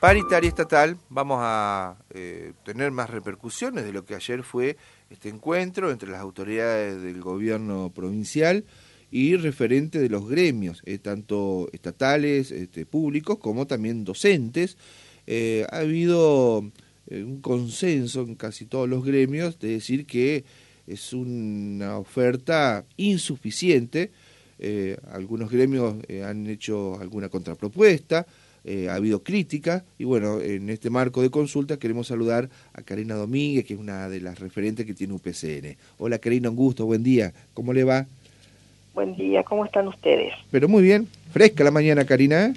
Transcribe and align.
paritaria 0.00 0.48
estatal 0.48 0.98
vamos 1.08 1.38
a 1.40 1.96
eh, 2.10 2.52
tener 2.64 2.90
más 2.90 3.08
repercusiones 3.08 3.84
de 3.84 3.92
lo 3.92 4.04
que 4.04 4.14
ayer 4.14 4.42
fue 4.42 4.76
este 5.10 5.28
encuentro 5.28 5.90
entre 5.90 6.10
las 6.10 6.20
autoridades 6.20 7.00
del 7.02 7.20
gobierno 7.20 7.90
provincial 7.94 8.64
y 9.10 9.36
referente 9.36 9.98
de 9.98 10.08
los 10.08 10.28
gremios, 10.28 10.82
eh, 10.84 10.98
tanto 10.98 11.68
estatales, 11.72 12.50
este, 12.50 12.84
públicos, 12.84 13.38
como 13.38 13.66
también 13.66 14.04
docentes. 14.04 14.76
Eh, 15.26 15.64
ha 15.70 15.78
habido 15.78 16.70
un 17.08 17.40
consenso 17.40 18.22
en 18.22 18.34
casi 18.34 18.66
todos 18.66 18.88
los 18.88 19.04
gremios 19.04 19.58
de 19.60 19.68
decir 19.68 20.06
que 20.06 20.44
es 20.88 21.12
una 21.12 21.98
oferta 21.98 22.84
insuficiente. 22.96 24.10
algunos 25.12 25.50
gremios 25.50 25.96
han 26.24 26.46
hecho 26.48 26.98
alguna 27.00 27.28
contrapropuesta, 27.28 28.26
eh, 28.68 28.88
ha 28.90 28.96
habido 28.96 29.22
crítica 29.22 29.84
y 29.96 30.02
bueno, 30.02 30.40
en 30.40 30.70
este 30.70 30.90
marco 30.90 31.22
de 31.22 31.30
consulta 31.30 31.78
queremos 31.78 32.08
saludar 32.08 32.48
a 32.74 32.82
Karina 32.82 33.14
Domínguez, 33.14 33.64
que 33.64 33.74
es 33.74 33.80
una 33.80 34.08
de 34.08 34.20
las 34.20 34.40
referentes 34.40 34.84
que 34.84 34.92
tiene 34.92 35.14
UPCN. 35.14 35.76
Hola 35.98 36.18
Karina, 36.18 36.50
un 36.50 36.56
gusto, 36.56 36.84
buen 36.84 37.04
día, 37.04 37.32
¿cómo 37.54 37.72
le 37.72 37.84
va? 37.84 38.06
Buen 38.92 39.14
día, 39.14 39.44
¿cómo 39.44 39.64
están 39.64 39.86
ustedes? 39.86 40.34
Pero 40.50 40.68
muy 40.68 40.82
bien, 40.82 41.06
fresca 41.30 41.62
la 41.62 41.70
mañana 41.70 42.04
Karina. 42.04 42.46
¿eh? 42.46 42.54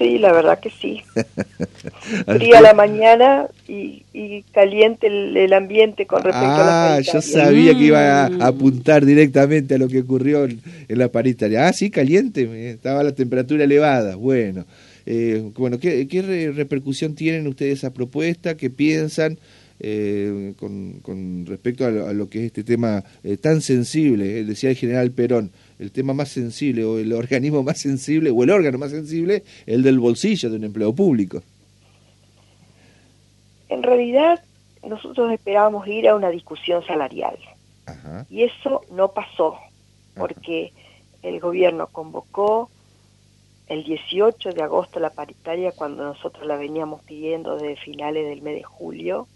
Sí, 0.00 0.16
la 0.16 0.32
verdad 0.32 0.58
que 0.58 0.70
sí. 0.70 1.02
Fría 2.24 2.62
la 2.62 2.72
mañana 2.72 3.46
y, 3.68 4.42
caliente 4.52 5.08
el, 5.08 5.52
ambiente 5.52 6.06
con 6.06 6.22
respecto 6.22 6.48
a 6.48 6.56
la 6.56 6.94
Ah, 6.94 7.00
yo 7.00 7.20
sabía 7.20 7.74
que 7.74 7.84
iba 7.84 8.24
a 8.24 8.30
mm. 8.30 8.40
apuntar 8.40 9.04
directamente 9.04 9.74
a 9.74 9.78
lo 9.78 9.88
que 9.88 10.00
ocurrió 10.00 10.46
en, 10.46 10.62
la 10.88 11.08
paritaria. 11.08 11.68
Ah, 11.68 11.74
sí, 11.74 11.90
caliente, 11.90 12.70
estaba 12.70 13.02
la 13.02 13.12
temperatura 13.12 13.64
elevada. 13.64 14.16
Bueno, 14.16 14.64
eh, 15.06 15.50
bueno, 15.56 15.78
¿qué, 15.78 16.52
repercusión 16.54 17.14
tienen 17.14 17.46
ustedes 17.46 17.78
esa 17.78 17.92
propuesta? 17.92 18.56
¿Qué 18.56 18.70
piensan 18.70 19.38
eh, 19.78 20.54
con, 20.58 21.46
respecto 21.46 21.86
a 21.86 21.90
lo, 21.90 22.28
que 22.28 22.40
es 22.40 22.44
este 22.46 22.64
tema 22.64 23.02
eh, 23.24 23.36
tan 23.36 23.60
sensible? 23.60 24.44
decía 24.44 24.70
el 24.70 24.76
general 24.76 25.10
Perón, 25.10 25.50
el 25.78 25.90
tema 25.92 26.12
más 26.12 26.28
sensible 26.28 26.84
o 26.84 26.98
el 26.98 27.12
organismo 27.12 27.62
más 27.64 27.78
sensible 27.78 28.30
o 28.30 28.42
el 28.42 28.50
órgano 28.50 28.78
más 28.78 28.90
sensible, 28.90 29.42
el 29.66 29.82
del 29.82 29.98
bolsillo 29.98 30.50
de 30.50 30.56
un 30.56 30.64
empleo 30.64 30.94
público. 30.94 31.42
En 33.68 33.82
realidad, 33.82 34.42
nosotros 34.86 35.32
esperábamos 35.32 35.86
ir 35.86 36.08
a 36.08 36.16
una 36.16 36.30
discusión 36.30 36.84
salarial. 36.86 37.38
Y 38.28 38.44
eso 38.44 38.82
no 38.92 39.08
pasó, 39.12 39.56
porque 40.14 40.72
el 41.22 41.40
gobierno 41.40 41.88
convocó 41.88 42.70
el 43.70 43.84
18 43.84 44.50
de 44.50 44.62
agosto 44.64 44.98
la 44.98 45.10
paritaria 45.10 45.70
cuando 45.70 46.02
nosotros 46.02 46.44
la 46.44 46.56
veníamos 46.56 47.02
pidiendo 47.04 47.56
desde 47.56 47.76
finales 47.76 48.28
del 48.28 48.42
mes 48.42 48.56
de 48.56 48.62
julio 48.64 49.28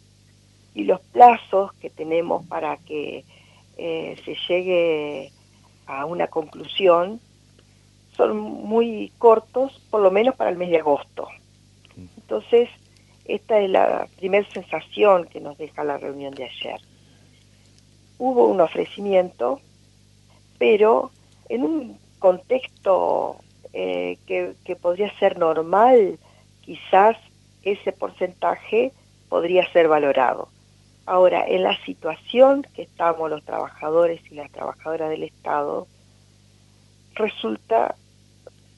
y 0.75 0.83
los 0.83 1.01
plazos 1.01 1.73
que 1.75 1.89
tenemos 1.89 2.45
para 2.47 2.77
que 2.79 3.25
eh, 3.77 4.17
se 4.25 4.35
llegue 4.49 5.31
a 5.87 6.05
una 6.05 6.27
conclusión 6.27 7.21
son 8.17 8.37
muy 8.37 9.13
cortos, 9.19 9.81
por 9.89 10.01
lo 10.01 10.11
menos 10.11 10.35
para 10.35 10.51
el 10.51 10.57
mes 10.57 10.71
de 10.71 10.79
agosto. 10.79 11.29
Entonces, 11.97 12.69
esta 13.27 13.61
es 13.61 13.71
la 13.71 14.09
primera 14.17 14.49
sensación 14.51 15.27
que 15.27 15.41
nos 15.41 15.57
deja 15.59 15.85
la 15.85 15.99
reunión 15.99 16.35
de 16.35 16.45
ayer. 16.45 16.81
Hubo 18.19 18.47
un 18.47 18.61
ofrecimiento, 18.61 19.61
pero 20.59 21.13
en 21.49 21.63
un 21.63 21.99
contexto 22.19 23.39
eh, 23.77 24.19
que, 24.29 24.77
podría 24.77 25.13
ser 25.19 25.37
normal, 25.37 26.17
quizás 26.61 27.17
ese 27.65 27.91
porcentaje 27.91 28.93
podría 29.29 29.69
ser 29.73 29.89
valorado. 29.89 30.49
Ahora, 31.07 31.45
en 31.45 31.65
la 31.65 31.77
situación 31.85 32.65
que 32.75 32.83
estamos 32.83 33.29
los 33.29 33.45
trabajadores 33.45 34.21
y 34.31 34.37
las 34.37 34.53
trabajadoras 34.53 35.11
del 35.11 35.25
Estado, 35.25 35.89
resulta 37.15 37.97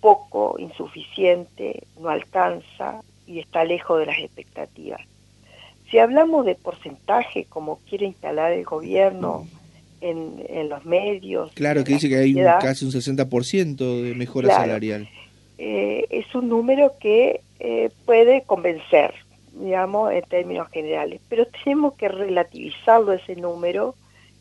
poco, 0.00 0.56
insuficiente, 0.58 1.82
no 2.00 2.08
alcanza 2.08 3.02
y 3.26 3.40
está 3.40 3.64
lejos 3.64 3.98
de 3.98 4.06
las 4.06 4.18
expectativas. 4.18 5.02
Si 5.90 5.98
hablamos 5.98 6.46
de 6.46 6.54
porcentaje, 6.54 7.44
como 7.44 7.80
quiere 7.80 8.06
instalar 8.06 8.52
el 8.52 8.64
gobierno, 8.64 9.46
en, 10.00 10.68
los 10.68 10.84
medios. 10.84 11.52
Claro, 11.52 11.84
que 11.84 11.94
dice 11.94 12.08
que 12.08 12.16
hay 12.16 12.34
casi 12.34 12.84
un 12.84 12.92
60% 12.92 14.02
de 14.02 14.14
mejora 14.14 14.54
salarial. 14.54 15.08
Eh, 15.58 16.06
es 16.10 16.34
un 16.34 16.48
número 16.48 16.92
que 17.00 17.40
eh, 17.60 17.90
puede 18.04 18.42
convencer, 18.42 19.14
digamos, 19.52 20.12
en 20.12 20.22
términos 20.22 20.68
generales, 20.70 21.20
pero 21.28 21.46
tenemos 21.46 21.94
que 21.94 22.08
relativizarlo 22.08 23.12
ese 23.12 23.36
número 23.36 23.94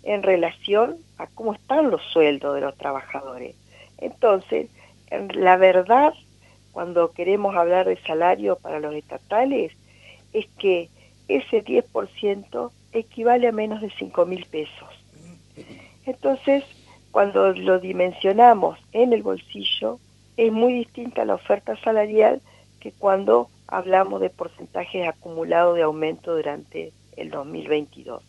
en 0.04 0.24
relación 0.24 0.98
a 1.18 1.28
cómo 1.28 1.54
están 1.54 1.90
los 1.90 2.02
sueldos 2.12 2.56
de 2.56 2.62
los 2.62 2.78
trabajadores. 2.78 3.56
Entonces, 3.98 4.68
la 5.36 5.58
verdad, 5.58 6.14
cuando 6.72 7.12
queremos 7.12 7.56
hablar 7.56 7.88
de 7.88 7.98
salario 8.02 8.58
para 8.58 8.80
los 8.80 8.94
estatales, 8.94 9.72
es 10.34 10.46
que 10.60 10.90
ese 11.28 11.64
10% 11.64 12.72
equivale 12.92 13.48
a 13.48 13.52
menos 13.52 13.82
de 13.82 13.90
5 13.98 14.26
mil 14.26 14.46
pesos. 14.46 14.90
Entonces, 16.06 16.64
cuando 17.12 17.54
lo 17.54 17.80
dimensionamos 17.80 18.80
en 18.92 19.14
el 19.14 19.24
bolsillo, 19.24 20.00
es 20.38 20.52
muy 20.52 20.74
distinta 20.74 21.26
la 21.26 21.36
oferta 21.36 21.76
salarial 21.78 22.42
que 22.80 22.92
cuando 22.92 23.50
hablamos 23.68 24.22
de 24.22 24.30
porcentajes 24.30 25.08
acumulados 25.08 25.76
de 25.76 25.84
aumento 25.84 26.36
durante 26.36 26.92
el 27.16 27.30
2022. 27.30 28.22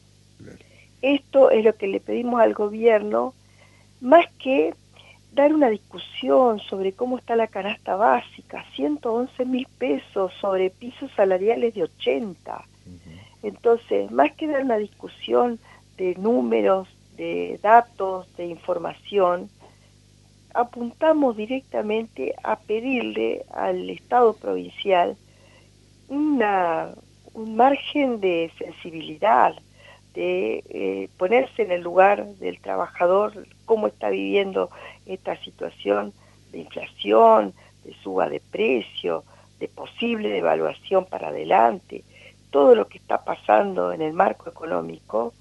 Esto 1.02 1.50
es 1.50 1.64
lo 1.64 1.74
que 1.74 1.88
le 1.88 2.00
pedimos 2.00 2.40
al 2.40 2.54
gobierno, 2.54 3.34
más 4.00 4.26
que 4.38 4.74
dar 5.32 5.52
una 5.52 5.68
discusión 5.68 6.60
sobre 6.60 6.92
cómo 6.92 7.18
está 7.18 7.36
la 7.36 7.46
canasta 7.46 7.96
básica, 7.96 8.64
111 8.74 9.44
mil 9.44 9.66
pesos 9.78 10.32
sobre 10.40 10.70
pisos 10.70 11.10
salariales 11.14 11.74
de 11.74 11.82
80. 11.82 12.64
Entonces, 13.42 14.10
más 14.10 14.32
que 14.32 14.46
dar 14.46 14.64
una 14.64 14.78
discusión 14.78 15.58
de 15.98 16.14
números, 16.16 16.88
de 17.16 17.58
datos, 17.62 18.26
de 18.36 18.46
información, 18.46 19.50
apuntamos 20.54 21.36
directamente 21.36 22.34
a 22.42 22.56
pedirle 22.56 23.44
al 23.52 23.90
Estado 23.90 24.32
provincial 24.34 25.16
una, 26.08 26.90
un 27.34 27.56
margen 27.56 28.20
de 28.20 28.50
sensibilidad, 28.58 29.54
de 30.14 30.64
eh, 30.70 31.08
ponerse 31.18 31.62
en 31.62 31.72
el 31.72 31.82
lugar 31.82 32.24
del 32.36 32.58
trabajador, 32.58 33.46
cómo 33.66 33.88
está 33.88 34.08
viviendo 34.08 34.70
esta 35.04 35.36
situación 35.36 36.14
de 36.52 36.60
inflación, 36.60 37.52
de 37.84 37.92
suba 38.02 38.28
de 38.30 38.40
precio, 38.40 39.24
de 39.60 39.68
posible 39.68 40.30
devaluación 40.30 41.04
para 41.04 41.28
adelante, 41.28 42.02
todo 42.50 42.74
lo 42.74 42.88
que 42.88 42.96
está 42.96 43.24
pasando 43.24 43.92
en 43.92 44.00
el 44.00 44.14
marco 44.14 44.48
económico, 44.48 45.34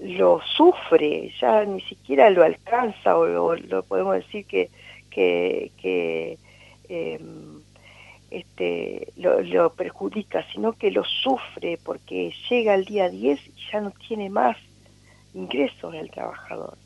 lo 0.00 0.40
sufre, 0.56 1.32
ya 1.40 1.64
ni 1.64 1.80
siquiera 1.82 2.30
lo 2.30 2.42
alcanza 2.42 3.16
o, 3.16 3.54
lo 3.54 3.82
podemos 3.84 4.16
decir 4.16 4.46
que, 4.46 6.38
em, 6.88 7.60
este, 8.30 9.12
lo, 9.16 9.70
perjudica, 9.70 10.44
sino 10.52 10.72
que 10.72 10.90
lo 10.90 11.04
sufre 11.04 11.78
porque 11.84 12.34
llega 12.50 12.74
al 12.74 12.84
día 12.84 13.08
10 13.08 13.40
y 13.46 13.52
ya 13.72 13.80
no 13.80 13.92
tiene 13.92 14.28
más 14.30 14.56
ingresos 15.34 15.94
el 15.94 16.10
trabajador. 16.10 16.76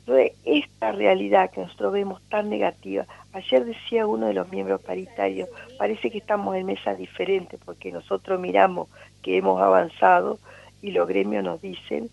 Entonces, 0.00 0.32
esta 0.44 0.92
realidad 0.92 1.50
que 1.50 1.60
nosotros 1.60 1.92
vemos 1.92 2.20
tan 2.28 2.50
negativa, 2.50 3.06
ayer 3.32 3.64
decía 3.64 4.06
uno 4.06 4.26
de 4.26 4.34
los 4.34 4.50
miembros 4.50 4.80
paritarios, 4.80 5.48
parece 5.78 6.10
que 6.10 6.18
estamos 6.18 6.56
en 6.56 6.66
mesas 6.66 6.98
diferentes 6.98 7.60
porque 7.64 7.92
nosotros 7.92 8.40
miramos 8.40 8.88
que 9.22 9.36
hemos 9.36 9.60
avanzado 9.60 10.38
y 10.80 10.90
los 10.90 11.06
gremios 11.06 11.44
nos 11.44 11.62
dicen 11.62 12.10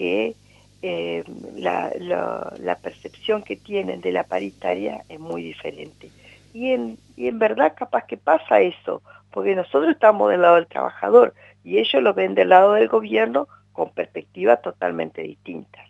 que 0.00 0.34
eh, 0.80 1.24
la, 1.56 1.92
la, 2.58 2.78
percepción 2.78 3.42
que 3.42 3.56
tienen 3.56 4.00
de 4.00 4.12
la 4.12 4.24
paritaria 4.24 5.04
es 5.10 5.20
muy 5.20 5.42
diferente. 5.42 6.08
Y 6.54 6.70
en, 6.70 6.96
y 7.18 7.28
en 7.28 7.38
verdad 7.38 7.74
capaz 7.76 8.06
que 8.06 8.16
pasa 8.16 8.62
eso, 8.62 9.02
porque 9.30 9.54
nosotros 9.54 9.90
estamos 9.90 10.30
del 10.30 10.40
lado 10.40 10.54
del 10.54 10.66
trabajador 10.66 11.34
y 11.64 11.76
ellos 11.76 12.02
lo 12.02 12.14
ven 12.14 12.34
del 12.34 12.48
lado 12.48 12.72
del 12.72 12.88
gobierno 12.88 13.46
con 13.72 13.92
perspectivas 13.92 14.62
totalmente 14.62 15.20
distintas. 15.20 15.86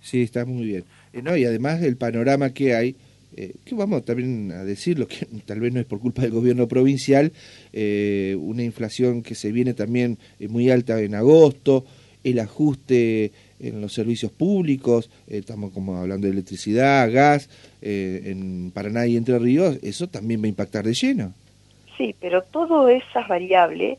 Sí, 0.00 0.22
está 0.22 0.44
muy 0.44 0.64
bien. 0.64 0.84
Eh, 1.12 1.22
no, 1.22 1.36
y 1.36 1.44
además 1.44 1.80
el 1.80 1.96
panorama 1.96 2.50
que 2.50 2.74
hay, 2.74 2.96
eh, 3.36 3.54
que 3.64 3.76
vamos 3.76 4.04
también 4.04 4.50
a 4.50 4.64
decirlo, 4.64 5.06
que 5.06 5.24
tal 5.46 5.60
vez 5.60 5.72
no 5.72 5.78
es 5.78 5.86
por 5.86 6.00
culpa 6.00 6.22
del 6.22 6.32
gobierno 6.32 6.66
provincial, 6.66 7.30
una 7.72 8.64
inflación 8.64 9.22
que 9.22 9.36
se 9.36 9.52
viene 9.52 9.72
también 9.72 10.18
muy 10.48 10.68
alta 10.68 11.00
en 11.00 11.14
agosto, 11.14 11.84
el 12.24 12.38
ajuste 12.38 13.32
en 13.58 13.80
los 13.80 13.92
servicios 13.92 14.32
públicos, 14.32 15.10
eh, 15.28 15.38
estamos 15.38 15.72
como 15.72 15.96
hablando 15.96 16.26
de 16.26 16.32
electricidad, 16.32 17.10
gas, 17.12 17.48
eh, 17.82 18.22
en 18.26 18.70
Paraná 18.72 19.06
y 19.06 19.16
Entre 19.16 19.38
Ríos, 19.38 19.78
eso 19.82 20.08
también 20.08 20.42
va 20.42 20.46
a 20.46 20.48
impactar 20.48 20.84
de 20.84 20.94
lleno. 20.94 21.32
Sí, 21.96 22.14
pero 22.20 22.42
todas 22.42 22.90
esas 23.02 23.28
variables 23.28 23.98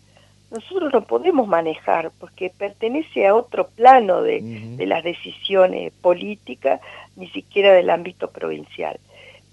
nosotros 0.51 0.91
no 0.91 1.05
podemos 1.05 1.47
manejar 1.47 2.11
porque 2.19 2.51
pertenece 2.55 3.25
a 3.25 3.35
otro 3.35 3.69
plano 3.69 4.21
de, 4.21 4.41
de 4.41 4.85
las 4.85 5.03
decisiones 5.03 5.93
políticas, 6.01 6.81
ni 7.15 7.29
siquiera 7.29 7.71
del 7.73 7.89
ámbito 7.89 8.29
provincial. 8.29 8.99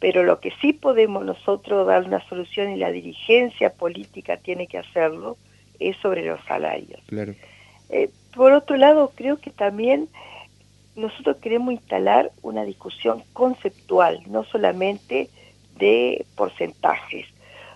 Pero 0.00 0.25
lo 0.25 0.41
que 0.41 0.53
sí 0.61 0.73
podemos 0.73 1.25
nosotros 1.25 1.87
dar 1.87 2.05
una 2.05 2.26
solución 2.29 2.73
y 2.73 2.76
la 2.76 2.91
dirigencia 2.91 3.70
política 3.70 4.38
tiene 4.38 4.67
que 4.67 4.79
hacerlo 4.79 5.37
es 5.79 5.97
sobre 5.99 6.25
los 6.25 6.41
salarios. 6.47 7.00
Claro. 7.06 7.35
Eh, 7.91 8.11
por 8.38 8.52
otro 8.52 8.76
lado, 8.76 9.11
creo 9.17 9.38
que 9.38 9.50
también 9.50 10.08
nosotros 10.94 11.38
queremos 11.38 11.75
instalar 11.75 12.31
una 12.40 12.62
discusión 12.62 13.25
conceptual, 13.32 14.20
no 14.29 14.44
solamente 14.44 15.29
de 15.76 16.25
porcentajes, 16.37 17.26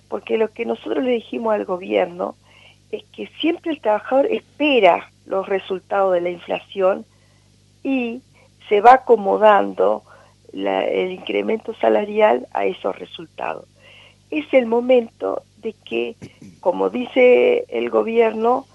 porque 0.06 0.38
lo 0.38 0.52
que 0.52 0.64
nosotros 0.64 1.02
le 1.02 1.10
dijimos 1.10 1.52
al 1.52 1.64
gobierno 1.64 2.36
es 2.92 3.02
que 3.12 3.26
siempre 3.40 3.72
el 3.72 3.80
trabajador 3.80 4.26
espera 4.26 5.10
los 5.26 5.48
resultados 5.48 6.14
de 6.14 6.20
la 6.20 6.30
inflación 6.30 7.04
y 7.82 8.22
se 8.68 8.80
va 8.80 8.94
acomodando 8.94 10.04
el 10.52 11.10
incremento 11.10 11.74
salarial 11.74 12.46
a 12.52 12.66
esos 12.66 12.96
resultados. 12.96 13.66
Es 14.30 14.46
el 14.54 14.66
momento 14.66 15.42
de 15.56 15.74
que, 15.84 16.14
como 16.60 16.88
dice 16.88 17.64
el 17.68 17.90
gobierno, 17.90 18.66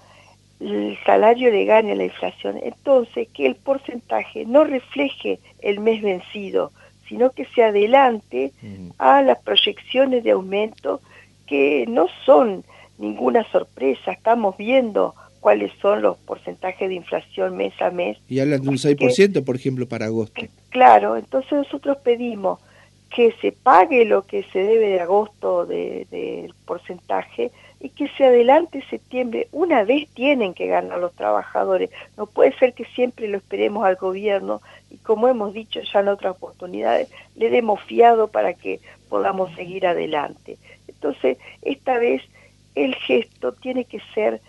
el 0.60 0.98
salario 1.04 1.50
le 1.50 1.64
gane 1.64 1.92
a 1.92 1.96
la 1.96 2.04
inflación. 2.04 2.58
Entonces, 2.62 3.28
que 3.32 3.46
el 3.46 3.54
porcentaje 3.54 4.44
no 4.44 4.64
refleje 4.64 5.38
el 5.60 5.80
mes 5.80 6.02
vencido, 6.02 6.72
sino 7.08 7.30
que 7.30 7.46
se 7.46 7.62
adelante 7.62 8.52
a 8.98 9.22
las 9.22 9.38
proyecciones 9.38 10.24
de 10.24 10.32
aumento 10.32 11.00
que 11.46 11.86
no 11.88 12.06
son 12.26 12.64
ninguna 12.98 13.44
sorpresa. 13.50 14.12
Estamos 14.12 14.56
viendo 14.56 15.14
cuáles 15.40 15.72
son 15.80 16.02
los 16.02 16.18
porcentajes 16.18 16.88
de 16.88 16.94
inflación 16.94 17.56
mes 17.56 17.72
a 17.80 17.90
mes. 17.90 18.18
Y 18.28 18.40
hablan 18.40 18.60
de 18.60 18.68
un 18.68 18.76
6%, 18.76 19.44
por 19.44 19.56
ejemplo, 19.56 19.88
para 19.88 20.06
agosto. 20.06 20.42
Claro, 20.70 21.16
entonces 21.16 21.52
nosotros 21.52 21.96
pedimos 21.98 22.60
que 23.14 23.32
se 23.40 23.52
pague 23.52 24.04
lo 24.04 24.26
que 24.26 24.42
se 24.52 24.58
debe 24.58 24.88
de 24.88 25.00
agosto 25.00 25.64
del 25.64 26.06
de, 26.10 26.52
porcentaje 26.66 27.50
y 27.80 27.90
que 27.90 28.08
se 28.08 28.24
adelante 28.24 28.84
septiembre. 28.90 29.48
Una 29.52 29.84
vez 29.84 30.08
tienen 30.10 30.54
que 30.54 30.66
ganar 30.66 30.98
los 30.98 31.14
trabajadores. 31.14 31.90
No 32.16 32.26
puede 32.26 32.56
ser 32.58 32.74
que 32.74 32.84
siempre 32.84 33.28
lo 33.28 33.38
esperemos 33.38 33.84
al 33.84 33.96
gobierno 33.96 34.60
y 34.90 34.96
como 34.96 35.28
hemos 35.28 35.52
dicho 35.52 35.80
ya 35.80 36.00
en 36.00 36.08
otras 36.08 36.36
oportunidades, 36.36 37.08
le 37.36 37.50
demos 37.50 37.80
fiado 37.82 38.28
para 38.28 38.54
que 38.54 38.80
podamos 39.08 39.54
seguir 39.54 39.86
adelante. 39.86 40.58
Entonces, 40.88 41.38
esta 41.62 41.98
vez 41.98 42.22
el 42.74 42.94
gesto 42.94 43.52
tiene 43.52 43.84
que 43.84 44.00
ser 44.14 44.40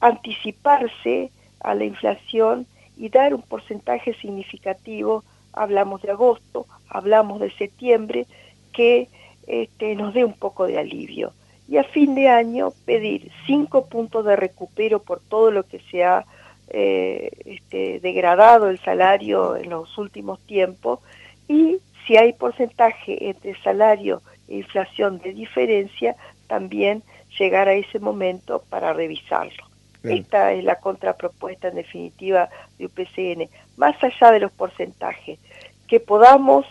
anticiparse 0.00 1.30
a 1.60 1.74
la 1.74 1.84
inflación 1.84 2.66
y 2.96 3.08
dar 3.08 3.34
un 3.34 3.42
porcentaje 3.42 4.14
significativo, 4.14 5.24
hablamos 5.52 6.02
de 6.02 6.10
agosto, 6.10 6.66
hablamos 6.88 7.40
de 7.40 7.50
septiembre, 7.52 8.26
que 8.72 9.08
este, 9.46 9.94
nos 9.94 10.14
dé 10.14 10.24
un 10.24 10.32
poco 10.32 10.66
de 10.66 10.78
alivio. 10.78 11.32
Y 11.68 11.78
a 11.78 11.84
fin 11.84 12.14
de 12.14 12.28
año 12.28 12.72
pedir 12.84 13.30
cinco 13.46 13.86
puntos 13.86 14.24
de 14.24 14.36
recupero 14.36 15.00
por 15.00 15.20
todo 15.20 15.50
lo 15.50 15.64
que 15.64 15.80
se 15.90 16.04
ha 16.04 16.24
eh, 16.68 17.30
este, 17.44 18.00
degradado 18.00 18.68
el 18.68 18.78
salario 18.80 19.56
en 19.56 19.70
los 19.70 19.96
últimos 19.98 20.40
tiempos 20.40 21.00
y 21.48 21.78
si 22.06 22.16
hay 22.16 22.32
porcentaje 22.32 23.28
entre 23.28 23.60
salario 23.62 24.22
e 24.48 24.56
inflación 24.56 25.18
de 25.18 25.32
diferencia, 25.32 26.16
también 26.46 27.02
llegar 27.38 27.68
a 27.68 27.74
ese 27.74 27.98
momento 27.98 28.62
para 28.68 28.92
revisarlo. 28.92 29.64
Esta 30.02 30.52
es 30.52 30.62
la 30.62 30.76
contrapropuesta 30.76 31.68
en 31.68 31.74
definitiva 31.74 32.48
de 32.78 32.86
UPCN, 32.86 33.48
más 33.76 33.96
allá 34.04 34.30
de 34.30 34.38
los 34.38 34.52
porcentajes, 34.52 35.40
que 35.88 35.98
podamos 35.98 36.64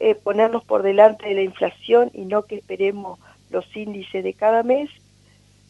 eh, 0.00 0.14
ponernos 0.14 0.64
por 0.64 0.82
delante 0.82 1.28
de 1.28 1.34
la 1.34 1.42
inflación 1.42 2.10
y 2.12 2.26
no 2.26 2.42
que 2.42 2.56
esperemos 2.56 3.18
los 3.54 3.76
índices 3.76 4.22
de 4.22 4.34
cada 4.34 4.62
mes, 4.62 4.90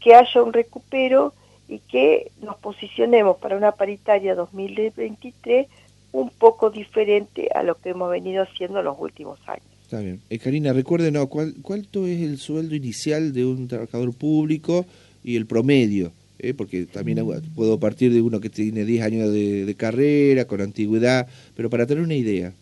que 0.01 0.15
haya 0.15 0.43
un 0.43 0.53
recupero 0.53 1.33
y 1.69 1.79
que 1.79 2.31
nos 2.43 2.57
posicionemos 2.57 3.39
para 3.39 3.57
una 3.57 3.73
paritaria 3.73 4.35
2023 4.35 5.69
un 6.13 6.31
poco 6.31 6.71
diferente 6.71 7.49
a 7.55 7.63
lo 7.63 7.77
que 7.77 7.91
hemos 7.91 8.11
venido 8.11 8.43
haciendo 8.43 8.81
en 8.81 8.85
los 8.85 8.97
últimos 8.99 9.39
años. 9.47 9.67
Está 9.83 10.01
bien. 10.01 10.21
Eh, 10.31 10.39
Karina, 10.39 10.73
recuerden, 10.73 11.25
¿cuál, 11.27 11.55
¿cuánto 11.63 12.07
es 12.07 12.21
el 12.21 12.39
sueldo 12.39 12.75
inicial 12.75 13.33
de 13.33 13.45
un 13.45 13.69
trabajador 13.69 14.15
público 14.15 14.87
y 15.23 15.37
el 15.37 15.47
promedio? 15.47 16.13
Eh, 16.39 16.53
porque 16.53 16.85
también 16.85 17.27
puedo 17.55 17.79
partir 17.79 18.13
de 18.13 18.21
uno 18.21 18.41
que 18.41 18.51
tiene 18.51 18.85
10 18.85 19.03
años 19.03 19.33
de, 19.33 19.75
carrera, 19.79 20.45
con 20.45 20.61
antigüedad, 20.61 21.27
pero 21.57 21.71
para 21.71 21.87
tener 21.87 22.03
una 22.03 22.15
idea. 22.15 22.53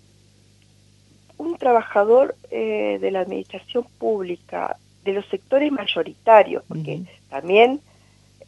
Un 1.37 1.57
trabajador 1.57 2.37
eh, 2.51 2.99
de 3.01 3.11
la 3.11 3.21
administración 3.21 3.85
pública, 3.99 4.77
de 5.05 5.13
los 5.13 5.27
sectores 5.27 5.73
mayoritarios, 5.73 6.63
porque 6.69 7.03
también 7.29 7.81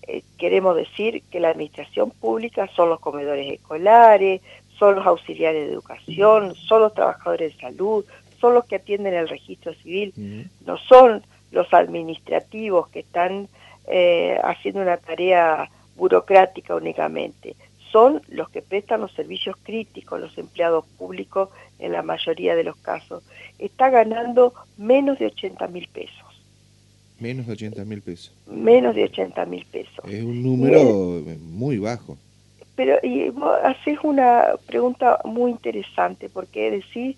eh, 0.07 0.23
queremos 0.39 0.77
decir 0.77 1.23
que 1.31 1.41
la 1.41 1.51
administración 1.51 2.11
pública 2.11 2.69
son 2.77 2.91
los 2.91 3.01
comedores 3.01 3.53
escolares, 3.53 4.41
son 4.79 4.97
los 4.97 5.07
auxiliares 5.07 5.67
de 5.67 5.73
educación, 5.73 6.55
son 6.55 6.83
los 6.83 6.95
trabajadores 6.95 7.55
de 7.55 7.61
salud, 7.61 8.05
son 8.41 8.55
los 8.55 8.65
que 8.67 8.77
atienden 8.77 9.15
el 9.15 9.29
registro 9.29 9.73
civil, 9.75 10.13
no 10.67 10.77
son 10.77 11.23
los 11.51 11.73
administrativos 11.73 12.89
que 12.89 13.01
están 13.01 13.49
eh, 13.87 14.39
haciendo 14.43 14.83
una 14.83 14.97
tarea 14.97 15.71
burocrática 15.97 16.75
únicamente, 16.75 17.57
son 17.93 18.21
los 18.29 18.51
que 18.51 18.61
prestan 18.61 19.01
los 19.01 19.13
servicios 19.13 19.57
críticos, 19.63 20.21
los 20.21 20.37
empleados 20.37 20.85
públicos 20.99 21.49
en 21.79 21.93
la 21.93 22.03
mayoría 22.03 22.57
de 22.57 22.65
los 22.65 22.77
casos. 22.77 23.23
Está 23.59 23.89
ganando 23.89 24.53
menos 24.77 25.19
de 25.19 25.27
80 25.27 25.69
mil 25.69 25.89
pesos. 25.89 26.24
Menos 27.21 27.47
de 27.47 27.53
80 27.53 27.85
mil 27.85 28.03
pesos. 28.03 28.35
Menos 28.47 28.95
de 28.95 29.05
80 29.05 29.45
mil 29.47 29.65
pesos. 29.67 30.05
Es 30.09 30.23
un 30.23 30.43
número 30.43 31.23
muy 31.41 31.79
bajo. 31.79 32.19
Pero 32.75 32.99
y 33.03 33.31
vos 33.31 33.57
haces 33.63 33.99
una 34.03 34.55
pregunta 34.67 35.21
muy 35.25 35.53
interesante, 35.53 36.29
porque 36.29 36.71
decís 36.71 37.17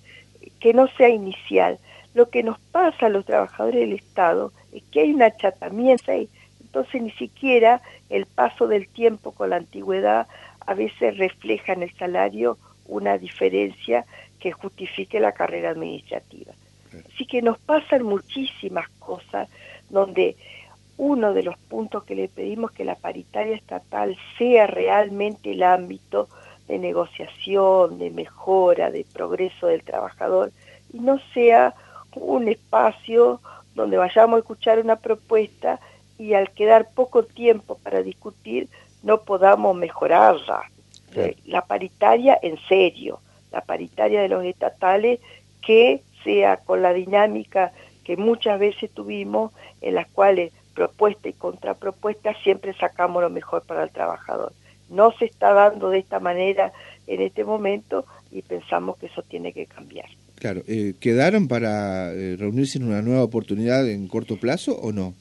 que 0.61 0.75
no 0.75 0.87
sea 0.97 1.09
inicial. 1.09 1.79
Lo 2.15 2.29
que 2.29 2.43
nos 2.43 2.59
pasa 2.73 3.07
a 3.07 3.09
los 3.09 3.25
trabajadores 3.25 3.81
del 3.81 3.93
Estado 3.93 4.53
es 4.73 4.83
que 4.91 5.01
hay 5.01 5.13
un 5.13 5.23
achatamiento 5.23 6.13
entonces 6.77 7.01
ni 7.01 7.11
siquiera 7.13 7.81
el 8.11 8.27
paso 8.27 8.69
del 8.69 8.87
tiempo 8.89 9.33
con 9.33 9.51
la 9.51 9.57
antigüedad 9.57 10.27
a 10.67 10.75
veces 10.75 11.17
refleja 11.17 11.73
en 11.73 11.85
el 11.85 11.93
salario 11.95 12.59
una 12.87 13.17
diferencia 13.17 14.05
que 14.41 14.53
justifique 14.53 15.19
la 15.19 15.33
carrera 15.33 15.71
administrativa. 15.71 16.53
Así 17.15 17.25
que 17.25 17.41
nos 17.41 17.59
pasan 17.59 18.03
muchísimas 18.03 18.89
cosas 18.99 19.49
donde 19.91 20.37
uno 20.99 21.35
de 21.35 21.43
los 21.43 21.57
puntos 21.59 22.05
que 22.05 22.15
le 22.15 22.29
pedimos 22.29 22.73
que 22.73 22.85
la 22.85 22.95
paritaria 22.95 23.55
estatal 23.55 24.17
sea 24.39 24.67
realmente 24.67 25.53
el 25.53 25.63
ámbito 25.63 26.29
de 26.69 26.79
negociación, 26.79 27.99
de 27.99 28.11
mejora, 28.11 28.91
de 28.91 29.05
progreso 29.13 29.67
del 29.67 29.83
trabajador 29.83 30.53
y 30.93 30.99
no 30.99 31.19
sea 31.35 31.75
un 32.15 32.49
espacio 32.49 33.41
donde 33.75 33.99
vayamos 33.99 34.37
a 34.37 34.41
escuchar 34.41 34.79
una 34.79 34.97
propuesta 34.97 35.81
y 36.19 36.33
al 36.33 36.51
quedar 36.51 36.89
poco 36.95 37.25
tiempo 37.25 37.79
para 37.83 38.03
discutir 38.03 38.69
no 39.03 39.21
podamos 39.21 39.77
mejorarla. 39.77 40.63
Eh, 41.15 41.37
la 41.45 41.63
paritaria 41.63 42.39
en 42.43 42.59
serio, 42.69 43.21
la 43.53 43.61
paritaria 43.61 44.21
de 44.23 44.29
los 44.29 44.45
estatales 44.45 45.21
que 45.65 46.03
sea 46.25 46.57
con 46.57 46.83
la 46.83 46.93
dinámica 46.93 47.73
que 48.07 48.17
muchas 48.17 48.61
veces 48.61 48.91
tuvimos 48.93 49.53
en 49.81 49.97
las 49.97 50.07
cuales 50.09 50.53
propuesta 50.75 51.29
y 51.29 51.33
contrapropuesta 51.33 52.35
siempre 52.43 52.73
sacamos 52.75 53.23
lo 53.23 53.31
mejor 53.31 53.63
para 53.63 53.83
el 53.83 53.91
trabajador 53.91 54.53
no 54.89 55.13
se 55.13 55.27
está 55.27 55.53
dando 55.53 55.91
de 55.91 55.99
esta 55.99 56.21
manera 56.21 56.73
en 57.07 57.21
este 57.21 57.45
momento 57.45 58.05
y 58.31 58.43
pensamos 58.43 58.97
que 58.99 59.07
eso 59.07 59.23
tiene 59.23 59.53
que 59.53 59.67
cambiar. 59.67 60.07
Claro, 60.37 60.63
eh, 60.67 60.95
¿quedaron 61.01 61.49
para 61.49 62.13
eh, 62.13 62.37
reunirse 62.39 62.79
en 62.79 62.85
una 62.85 63.03
nueva 63.03 63.25
oportunidad 63.25 63.89
en 63.89 64.07
corto 64.09 64.37
plazo 64.37 64.79
o 64.79 64.93
no? 64.93 65.15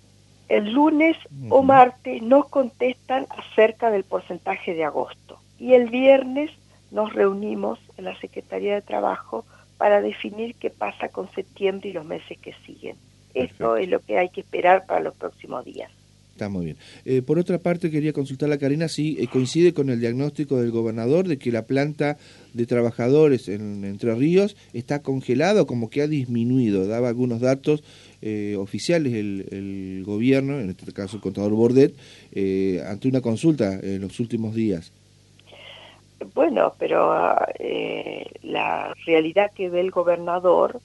El 0.50 0.74
lunes 0.74 1.18
o 1.50 1.64
martes 1.64 2.22
nos 2.22 2.48
contestan 2.50 3.26
acerca 3.30 3.90
del 3.90 4.04
porcentaje 4.04 4.76
de 4.76 4.84
agosto 4.84 5.40
y 5.58 5.74
el 5.74 5.90
viernes 5.90 6.52
nos 6.92 7.14
reunimos 7.14 7.80
en 7.98 8.06
la 8.06 8.20
Secretaría 8.20 8.76
de 8.76 8.82
Trabajo 8.82 9.46
para 9.78 10.02
definir 10.02 10.56
qué 10.56 10.70
pasa 10.70 11.10
con 11.10 11.30
septiembre 11.32 11.90
y 11.90 11.94
los 11.94 12.06
meses 12.06 12.38
que 12.40 12.54
siguen. 12.66 12.96
Esto 13.34 13.76
es 13.78 13.90
lo 13.90 14.00
que 14.00 14.18
hay 14.18 14.30
que 14.30 14.42
esperar 14.42 14.86
para 14.86 15.02
los 15.02 15.16
próximos 15.16 15.66
días. 15.66 15.92
Está 16.36 16.50
muy 16.50 16.66
bien. 16.66 16.78
Eh, 17.06 17.22
por 17.22 17.40
otra 17.40 17.60
parte, 17.60 17.90
quería 17.90 18.12
consultar 18.12 18.52
a 18.52 18.58
Karina 18.58 18.90
si 18.90 19.18
eh, 19.22 19.28
coincide 19.28 19.74
con 19.74 19.90
el 19.90 20.02
diagnóstico 20.02 20.60
del 20.60 20.70
gobernador 20.70 21.30
de 21.30 21.38
que 21.38 21.50
la 21.50 21.66
planta 21.66 22.18
de 22.54 22.66
trabajadores 22.66 23.48
en 23.48 23.86
Entre 23.86 24.14
Ríos 24.14 24.58
está 24.74 25.02
congelada, 25.02 25.64
como 25.64 25.90
que 25.90 26.02
ha 26.02 26.08
disminuido. 26.08 26.88
Daba 26.88 27.08
algunos 27.08 27.40
datos 27.40 27.86
eh, 28.22 28.58
oficiales 28.60 29.14
el, 29.14 29.46
el, 29.50 30.04
gobierno, 30.04 30.60
en 30.60 30.72
este 30.72 30.92
caso 30.92 31.16
el 31.16 31.22
contador 31.22 31.54
Bordet, 31.54 31.96
ante 32.86 33.08
una 33.08 33.22
consulta 33.22 33.80
en 33.82 34.02
los 34.02 34.20
últimos 34.20 34.54
días. 34.56 34.92
Bueno, 36.34 36.74
pero 36.78 37.14
la 38.42 38.94
realidad 39.06 39.52
que 39.54 39.70
ve 39.70 39.82
el 39.82 39.92
gobernador 39.92 40.80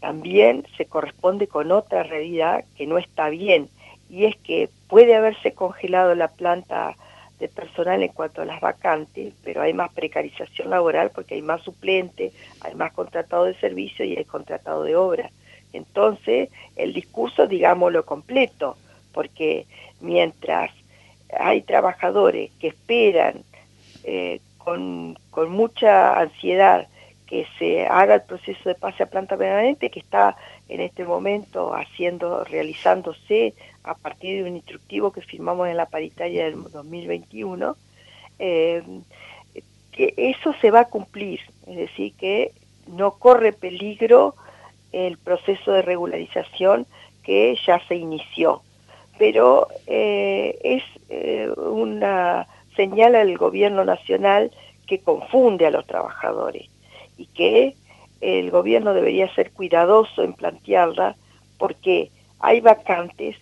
también 0.00 0.66
se 0.76 0.86
corresponde 0.86 1.46
con 1.46 1.70
otra 1.70 2.02
realidad 2.02 2.64
que 2.76 2.86
no 2.86 2.98
está 2.98 3.28
bien 3.28 3.68
y 4.10 4.24
es 4.24 4.36
que 4.36 4.68
puede 4.88 5.14
haberse 5.14 5.54
congelado 5.54 6.14
la 6.14 6.28
planta 6.28 6.96
de 7.38 7.48
personal 7.48 8.02
en 8.02 8.12
cuanto 8.12 8.42
a 8.42 8.44
las 8.44 8.60
vacantes, 8.60 9.32
pero 9.42 9.62
hay 9.62 9.72
más 9.72 9.92
precarización 9.92 10.70
laboral 10.70 11.10
porque 11.14 11.34
hay 11.34 11.42
más 11.42 11.62
suplentes, 11.62 12.32
hay 12.60 12.74
más 12.74 12.92
contratado 12.92 13.44
de 13.44 13.54
servicio 13.54 14.04
y 14.04 14.16
hay 14.16 14.24
contratado 14.24 14.84
de 14.84 14.96
obra. 14.96 15.30
Entonces, 15.72 16.50
el 16.76 16.92
discurso, 16.92 17.46
digámoslo 17.46 18.04
completo, 18.04 18.76
porque 19.12 19.66
mientras 20.00 20.70
hay 21.36 21.62
trabajadores 21.62 22.50
que 22.60 22.68
esperan 22.68 23.42
eh, 24.04 24.40
con, 24.64 25.18
mucha 25.48 26.18
ansiedad 26.18 26.88
que 27.26 27.46
se 27.58 27.86
haga 27.86 28.16
el 28.16 28.22
proceso 28.22 28.68
de 28.68 28.74
pase 28.74 29.02
a 29.02 29.06
planta 29.06 29.36
permanente 29.36 29.90
que 29.90 30.00
está 30.00 30.36
en 30.68 30.80
este 30.80 31.04
momento 31.04 31.74
haciendo, 31.74 32.44
realizándose 32.44 33.54
a 33.84 33.94
partir 33.94 34.42
de 34.42 34.50
un 34.50 34.56
instructivo 34.56 35.12
que 35.12 35.22
firmamos 35.22 35.68
en 35.68 35.76
la 35.76 35.86
paritaria 35.86 36.44
del 36.44 36.62
2021, 36.70 37.76
eh, 38.38 38.82
que 39.92 40.14
eso 40.16 40.54
se 40.60 40.70
va 40.70 40.80
a 40.80 40.88
cumplir, 40.88 41.40
es 41.66 41.76
decir, 41.76 42.14
que 42.14 42.52
no 42.86 43.12
corre 43.12 43.52
peligro 43.52 44.34
el 44.92 45.18
proceso 45.18 45.72
de 45.72 45.82
regularización 45.82 46.86
que 47.22 47.56
ya 47.66 47.80
se 47.88 47.96
inició. 47.96 48.62
Pero 49.18 49.68
eh, 49.86 50.58
es 50.62 50.82
eh, 51.08 51.50
una 51.56 52.46
señal 52.76 53.14
al 53.14 53.36
gobierno 53.36 53.84
nacional 53.84 54.50
que 54.86 54.98
confunde 54.98 55.66
a 55.66 55.70
los 55.70 55.86
trabajadores 55.86 56.68
y 57.16 57.26
que 57.26 57.74
el 58.20 58.50
gobierno 58.50 58.94
debería 58.94 59.32
ser 59.34 59.50
cuidadoso 59.50 60.22
en 60.22 60.32
plantearla 60.32 61.16
porque 61.58 62.10
hay 62.40 62.60
vacantes 62.60 63.36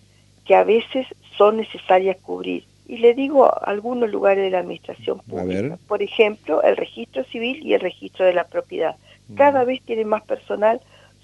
que 0.45 0.55
a 0.55 0.63
veces 0.63 1.07
son 1.37 1.57
necesarias 1.57 2.17
cubrir. 2.21 2.65
Y 2.87 2.97
le 2.97 3.13
digo 3.13 3.49
algunos 3.63 4.09
lugares 4.09 4.43
de 4.43 4.49
la 4.49 4.59
administración 4.59 5.19
pública, 5.19 5.77
por 5.87 6.01
ejemplo, 6.01 6.61
el 6.61 6.75
registro 6.75 7.23
civil 7.25 7.65
y 7.65 7.73
el 7.73 7.79
registro 7.79 8.25
de 8.25 8.33
la 8.33 8.43
propiedad. 8.43 8.95
Mm. 9.29 9.35
Cada 9.35 9.63
vez 9.63 9.81
tienen 9.83 10.07
más 10.07 10.23
personal, 10.23 10.81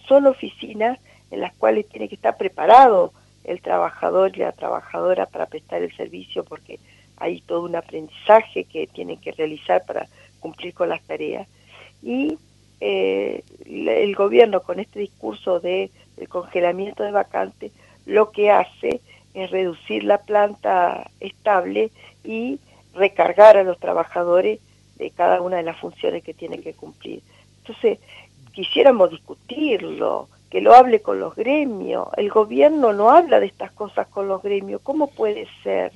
son 0.08 0.28
oficinas 0.28 1.00
en 1.32 1.42
las 1.42 1.54
cuales 1.56 1.88
tiene 1.90 2.08
que 2.08 2.16
estar 2.16 2.38
preparado 2.38 3.12
el 3.44 3.62
trabajador 3.62 4.32
y 4.36 4.40
la 4.40 4.52
trabajadora 4.52 5.26
para 5.26 5.48
prestar 5.48 5.82
el 5.82 5.96
servicio 5.96 6.44
porque 6.44 6.80
hay 7.18 7.42
todo 7.42 7.64
un 7.64 7.76
aprendizaje 7.76 8.64
que 8.66 8.88
tienen 8.88 9.18
que 9.18 9.32
realizar 9.32 9.86
para 9.86 10.08
cumplir 10.40 10.74
con 10.74 10.90
las 10.90 11.02
tareas 11.02 11.48
y 12.02 12.38
eh, 12.80 13.44
el 13.66 14.16
gobierno 14.16 14.62
con 14.62 14.80
este 14.80 15.00
discurso 15.00 15.60
de 15.60 15.90
el 16.18 16.30
congelamiento 16.30 17.04
de 17.04 17.12
vacantes 17.12 17.72
lo 18.06 18.32
que 18.32 18.52
hace 18.52 19.02
es 19.34 19.52
reducir 19.52 20.04
la 20.04 20.20
planta 20.20 21.10
estable 21.20 21.92
y 22.24 22.60
recargar 22.94 23.58
a 23.58 23.64
los 23.64 23.80
trabajadores 23.80 24.60
de 24.96 25.12
cada 25.12 25.42
una 25.42 25.58
de 25.58 25.64
las 25.64 25.78
funciones 25.78 26.24
que 26.24 26.34
tienen 26.34 26.64
que 26.64 26.74
cumplir. 26.74 27.22
Entonces, 27.60 28.00
quisiéramos 28.54 29.12
discutirlo, 29.12 30.28
que 30.50 30.62
lo 30.62 30.74
hable 30.74 31.02
con 31.02 31.20
los 31.20 31.36
gremios. 31.36 32.08
El 32.16 32.30
gobierno 32.30 32.94
no 32.94 33.10
habla 33.10 33.40
de 33.40 33.48
estas 33.48 33.72
cosas 33.72 34.08
con 34.08 34.28
los 34.28 34.42
gremios. 34.42 34.82
¿Cómo 34.82 35.08
puede 35.08 35.48
ser? 35.64 35.92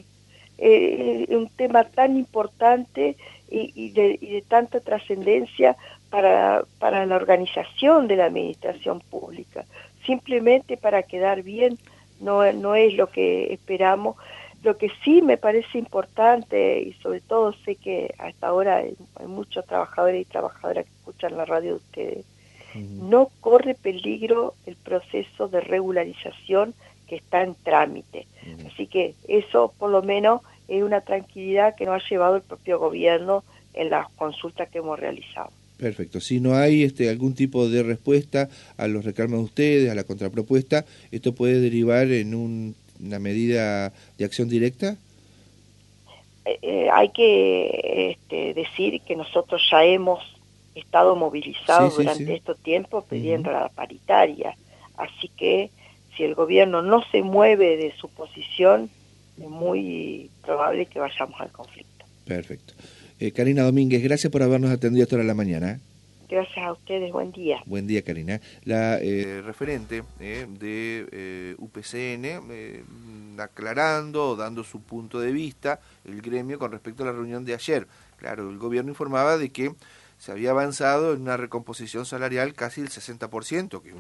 Eh, 0.64 1.26
un 1.30 1.50
tema 1.50 1.86
tan 1.86 2.16
importante 2.18 3.18
y, 3.50 3.90
de, 3.94 4.20
y 4.22 4.28
de, 4.28 4.42
tanta 4.44 4.80
trascendencia 4.80 5.76
para, 6.12 6.64
para 6.78 7.08
la 7.08 7.16
organización 7.16 8.08
de 8.08 8.18
la 8.18 8.26
administración 8.26 9.00
pública. 9.00 9.66
Simplemente 10.06 10.78
para 10.78 11.02
quedar 11.02 11.42
bien 11.42 11.80
no, 12.20 12.50
no 12.54 12.76
es 12.76 12.94
lo 12.94 13.08
que 13.08 13.52
esperamos. 13.52 14.18
Lo 14.62 14.78
que 14.78 14.92
sí 15.04 15.24
me 15.24 15.38
parece 15.38 15.80
importante 15.80 16.80
y 16.80 16.94
sobre 17.02 17.22
todo 17.22 17.54
sé 17.66 17.76
que 17.76 18.14
hasta 18.20 18.46
ahora 18.46 18.78
hay, 18.78 18.96
muchos 19.26 19.66
trabajadores 19.66 20.22
y 20.22 20.26
trabajadoras 20.26 20.86
que 20.86 20.92
escuchan 20.92 21.38
la 21.38 21.46
radio 21.46 21.72
de 21.72 21.78
ustedes, 21.78 22.26
no 22.76 23.32
corre 23.42 23.74
peligro 23.74 24.54
el 24.68 24.76
proceso 24.76 25.48
de 25.48 25.60
regularización 25.60 26.76
que 27.08 27.16
está 27.16 27.42
en 27.42 27.56
trámite. 27.56 28.28
Así 28.72 28.86
que 28.86 29.16
eso 29.28 29.74
por 29.80 29.90
lo 29.90 30.04
menos 30.04 30.42
es 30.72 30.84
una 30.84 31.02
tranquilidad 31.02 31.76
que 31.76 31.86
nos 31.86 32.02
ha 32.02 32.10
llevado 32.10 32.38
el 32.38 32.42
propio 32.42 32.80
gobierno 32.80 33.44
en 33.74 33.90
las 33.90 34.10
consultas 34.12 34.70
que 34.70 34.78
hemos 34.78 35.00
realizado. 35.00 35.52
Perfecto. 35.78 36.22
Si 36.22 36.40
no 36.40 36.56
hay 36.56 36.84
este, 36.84 37.10
algún 37.10 37.34
tipo 37.34 37.68
de 37.68 37.84
respuesta 37.84 38.50
a 38.78 38.88
los 38.88 39.04
reclamos 39.04 39.40
de 39.40 39.46
ustedes, 39.46 39.92
a 39.92 39.96
la 39.96 40.04
contrapropuesta, 40.04 40.86
¿esto 41.12 41.34
puede 41.34 41.60
derivar 41.60 42.08
en 42.12 42.36
una 42.36 43.20
medida 43.20 43.92
de 44.18 44.26
acción 44.26 44.48
directa? 44.48 44.96
Eh, 46.46 46.60
eh, 46.62 46.90
hay 46.92 47.10
que 47.10 48.12
este, 48.12 48.54
decir 48.54 49.02
que 49.02 49.16
nosotros 49.16 49.62
ya 49.72 49.84
hemos 49.84 50.20
estado 50.76 51.16
movilizados 51.16 51.98
durante 51.98 52.34
estos 52.34 52.58
tiempos 52.60 53.04
pidiendo 53.10 53.52
la 53.52 53.70
paritaria. 53.70 54.56
Así 54.96 55.30
que 55.36 55.70
si 56.16 56.24
el 56.24 56.36
gobierno 56.36 56.82
no 56.82 57.04
se 57.12 57.24
mueve 57.24 57.76
de 57.76 57.94
su 57.98 58.08
posición, 58.08 58.90
muy 59.38 60.30
probable 60.44 60.86
que 60.86 61.00
vayamos 61.00 61.40
al 61.40 61.52
conflicto. 61.52 62.06
Perfecto. 62.26 62.74
Eh, 63.20 63.32
Karina 63.32 63.64
Domínguez, 63.64 64.02
gracias 64.02 64.32
por 64.32 64.42
habernos 64.42 64.72
atendido 64.72 65.04
hasta 65.04 65.18
la 65.18 65.34
mañana. 65.34 65.80
Gracias 66.28 66.66
a 66.66 66.72
ustedes, 66.72 67.12
buen 67.12 67.32
día. 67.32 67.62
Buen 67.66 67.88
día, 67.88 68.02
Karina. 68.04 68.40
La 68.64 68.98
eh, 69.00 69.42
referente 69.44 70.04
eh, 70.20 70.48
de 70.48 71.56
UPCN, 71.60 73.40
aclarando, 73.40 74.36
dando 74.36 74.64
su 74.64 74.82
punto 74.82 75.20
de 75.20 75.32
vista, 75.32 75.82
el 76.06 76.22
gremio 76.22 76.58
con 76.58 76.72
respecto 76.72 77.04
a 77.04 77.08
la 77.08 77.12
reunión 77.12 77.44
de 77.44 77.54
ayer. 77.54 77.86
Claro, 78.18 78.50
el 78.50 78.58
gobierno 78.58 78.92
informaba 78.92 79.38
de 79.38 79.50
que 79.50 79.74
se 80.22 80.32
había 80.32 80.52
avanzado 80.52 81.14
en 81.14 81.22
una 81.22 81.36
recomposición 81.36 82.06
salarial 82.06 82.54
casi 82.54 82.80
el 82.80 82.90
60%, 82.90 83.82
que 83.82 83.90
es 83.90 83.94
un 83.94 84.00